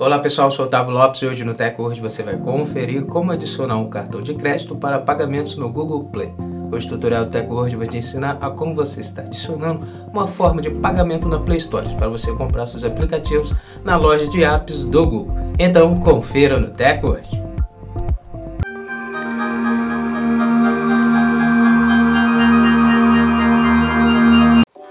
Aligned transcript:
Olá 0.00 0.20
pessoal, 0.20 0.48
sou 0.48 0.66
Otávio 0.66 0.92
Lopes 0.92 1.22
e 1.22 1.26
hoje 1.26 1.42
no 1.42 1.54
TechWord 1.54 2.00
você 2.00 2.22
vai 2.22 2.36
conferir 2.36 3.04
como 3.04 3.32
adicionar 3.32 3.78
um 3.78 3.90
cartão 3.90 4.22
de 4.22 4.32
crédito 4.32 4.76
para 4.76 5.00
pagamentos 5.00 5.56
no 5.56 5.68
Google 5.68 6.04
Play. 6.04 6.32
Hoje 6.70 6.86
o 6.86 6.90
tutorial 6.90 7.24
do 7.24 7.32
TechWord 7.32 7.74
vai 7.74 7.88
te 7.88 7.96
ensinar 7.96 8.38
a 8.40 8.48
como 8.48 8.76
você 8.76 9.00
está 9.00 9.22
adicionando 9.22 9.84
uma 10.12 10.28
forma 10.28 10.62
de 10.62 10.70
pagamento 10.70 11.28
na 11.28 11.40
Play 11.40 11.58
Store 11.58 11.92
para 11.96 12.08
você 12.08 12.32
comprar 12.36 12.66
seus 12.66 12.84
aplicativos 12.84 13.52
na 13.82 13.96
loja 13.96 14.28
de 14.28 14.44
apps 14.44 14.84
do 14.84 15.04
Google. 15.04 15.34
Então 15.58 15.96
confira 15.96 16.60
no 16.60 16.70
TechWord. 16.70 17.47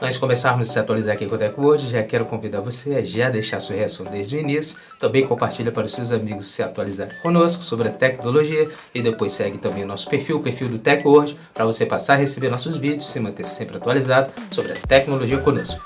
Antes 0.08 0.16
de 0.16 0.21
começarmos 0.21 0.70
a 0.70 0.71
se 0.71 0.80
atualizar 0.80 1.16
aqui 1.16 1.26
com 1.26 1.36
o 1.36 1.38
TechWord, 1.38 1.90
já 1.90 2.02
quero 2.02 2.26
convidar 2.26 2.62
você 2.62 2.96
a 2.96 3.02
já 3.04 3.30
deixar 3.30 3.60
sua 3.60 3.76
reação 3.76 4.05
desde 4.05 4.38
o 4.38 4.40
início. 4.40 4.78
Também 4.98 5.28
compartilha 5.28 5.70
para 5.70 5.86
os 5.86 5.91
seus 5.91 6.14
amigos 6.14 6.48
se 6.48 6.64
atualizarem 6.64 7.18
conosco 7.22 7.62
sobre 7.62 7.90
a 7.90 7.91
tecnologia 7.91 8.70
e 8.95 9.02
depois 9.02 9.34
segue 9.34 9.58
também 9.58 9.84
o 9.84 9.86
nosso 9.86 10.09
perfil, 10.09 10.38
o 10.38 10.41
perfil 10.41 10.70
do 10.70 10.80
TechWord, 10.80 11.38
para 11.54 11.66
você 11.66 11.86
passar 11.86 12.14
a 12.14 12.16
receber 12.16 12.50
nossos 12.50 12.78
vídeos 12.78 13.09
e 13.09 13.12
se 13.12 13.20
manter 13.20 13.44
sempre 13.44 13.76
atualizado 13.76 14.31
sobre 14.50 14.72
a 14.72 14.76
tecnologia 14.76 15.40
conosco. 15.40 15.86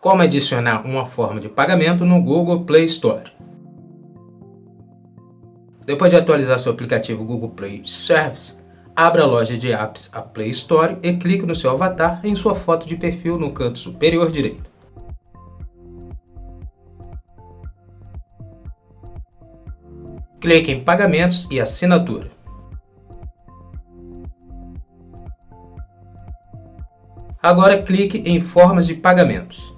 Como 0.00 0.22
adicionar 0.22 0.80
uma 0.86 1.04
forma 1.04 1.40
de 1.40 1.50
pagamento 1.50 2.06
no 2.06 2.22
Google 2.22 2.64
Play 2.64 2.84
Store. 2.84 3.30
Depois 5.84 6.10
de 6.10 6.16
atualizar 6.16 6.58
seu 6.58 6.72
aplicativo 6.72 7.22
Google 7.22 7.50
Play 7.50 7.82
Service, 7.84 8.64
Abra 8.98 9.24
a 9.24 9.26
loja 9.26 9.58
de 9.58 9.70
apps, 9.74 10.08
a 10.10 10.22
Play 10.22 10.48
Store, 10.48 10.96
e 11.02 11.12
clique 11.18 11.44
no 11.44 11.54
seu 11.54 11.70
avatar 11.70 12.24
em 12.24 12.34
sua 12.34 12.54
foto 12.54 12.86
de 12.86 12.96
perfil 12.96 13.38
no 13.38 13.52
canto 13.52 13.78
superior 13.78 14.32
direito. 14.32 14.70
Clique 20.40 20.72
em 20.72 20.82
Pagamentos 20.82 21.46
e 21.50 21.60
Assinatura. 21.60 22.30
Agora 27.42 27.82
clique 27.82 28.22
em 28.24 28.40
Formas 28.40 28.86
de 28.86 28.94
Pagamentos. 28.94 29.76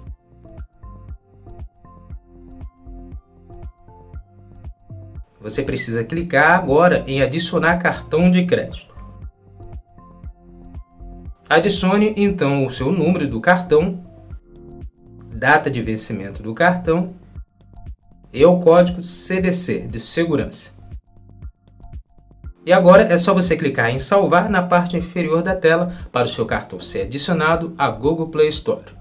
Você 5.41 5.61
precisa 5.61 6.05
clicar 6.05 6.57
agora 6.57 7.03
em 7.05 7.21
Adicionar 7.21 7.77
cartão 7.79 8.31
de 8.31 8.45
crédito. 8.45 8.88
Adicione 11.49 12.13
então 12.15 12.63
o 12.63 12.69
seu 12.69 12.91
número 12.91 13.27
do 13.27 13.41
cartão, 13.41 14.05
data 15.33 15.67
de 15.67 15.81
vencimento 15.81 16.43
do 16.43 16.53
cartão 16.53 17.15
e 18.31 18.45
o 18.45 18.59
código 18.59 19.01
CDC 19.01 19.87
de 19.87 19.99
segurança. 19.99 20.69
E 22.63 22.71
agora 22.71 23.01
é 23.01 23.17
só 23.17 23.33
você 23.33 23.57
clicar 23.57 23.89
em 23.89 23.97
salvar 23.97 24.47
na 24.47 24.61
parte 24.61 24.95
inferior 24.95 25.41
da 25.41 25.55
tela 25.55 25.91
para 26.11 26.27
o 26.27 26.29
seu 26.29 26.45
cartão 26.45 26.79
ser 26.79 27.01
adicionado 27.01 27.73
à 27.79 27.89
Google 27.89 28.29
Play 28.29 28.49
Store. 28.49 28.98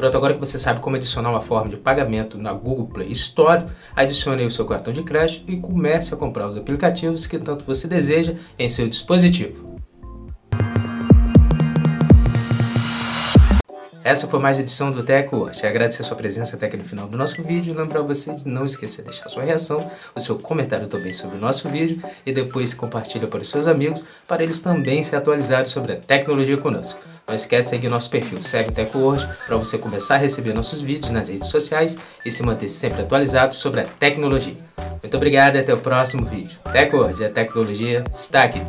Pronto, 0.00 0.16
agora 0.16 0.32
que 0.32 0.40
você 0.40 0.58
sabe 0.58 0.80
como 0.80 0.96
adicionar 0.96 1.28
uma 1.28 1.42
forma 1.42 1.68
de 1.68 1.76
pagamento 1.76 2.38
na 2.38 2.54
Google 2.54 2.86
Play 2.86 3.12
Store, 3.12 3.66
adicione 3.94 4.46
o 4.46 4.50
seu 4.50 4.64
cartão 4.64 4.94
de 4.94 5.02
crédito 5.02 5.52
e 5.52 5.58
comece 5.58 6.14
a 6.14 6.16
comprar 6.16 6.48
os 6.48 6.56
aplicativos 6.56 7.26
que 7.26 7.38
tanto 7.38 7.66
você 7.66 7.86
deseja 7.86 8.32
em 8.58 8.66
seu 8.66 8.88
dispositivo. 8.88 9.78
Essa 14.02 14.26
foi 14.26 14.40
mais 14.40 14.58
edição 14.58 14.90
do 14.90 15.02
Teco 15.02 15.36
hoje. 15.36 15.66
Agradecer 15.66 16.00
a 16.00 16.04
sua 16.06 16.16
presença 16.16 16.56
até 16.56 16.64
aqui 16.64 16.78
no 16.78 16.84
final 16.84 17.06
do 17.06 17.18
nosso 17.18 17.42
vídeo. 17.42 17.74
Lembrar 17.74 18.00
você 18.00 18.34
de 18.34 18.48
não 18.48 18.64
esquecer 18.64 19.02
de 19.02 19.10
deixar 19.10 19.28
sua 19.28 19.42
reação, 19.42 19.90
o 20.16 20.18
seu 20.18 20.38
comentário 20.38 20.86
também 20.86 21.12
sobre 21.12 21.36
o 21.36 21.40
nosso 21.40 21.68
vídeo 21.68 22.02
e 22.24 22.32
depois 22.32 22.72
compartilha 22.72 23.28
para 23.28 23.42
os 23.42 23.50
seus 23.50 23.66
amigos 23.66 24.06
para 24.26 24.42
eles 24.42 24.60
também 24.60 25.02
se 25.02 25.14
atualizarem 25.14 25.66
sobre 25.66 25.92
a 25.92 25.96
tecnologia 25.96 26.56
conosco. 26.56 26.98
Não 27.30 27.36
esquece 27.36 27.68
de 27.68 27.70
seguir 27.76 27.88
nosso 27.88 28.10
perfil 28.10 28.42
Segue 28.42 28.72
Teco 28.72 28.98
hoje 28.98 29.24
para 29.46 29.56
você 29.56 29.78
começar 29.78 30.16
a 30.16 30.18
receber 30.18 30.52
nossos 30.52 30.80
vídeos 30.80 31.12
nas 31.12 31.28
redes 31.28 31.46
sociais 31.46 31.96
e 32.26 32.30
se 32.32 32.42
manter 32.42 32.66
sempre 32.66 33.02
atualizado 33.02 33.54
sobre 33.54 33.82
a 33.82 33.84
tecnologia. 33.84 34.56
Muito 35.00 35.16
obrigado 35.16 35.54
e 35.54 35.60
até 35.60 35.72
o 35.72 35.78
próximo 35.78 36.26
vídeo. 36.26 36.58
TechWord, 36.72 37.24
a 37.24 37.30
tecnologia 37.30 38.02
está 38.12 38.42
aqui. 38.42 38.60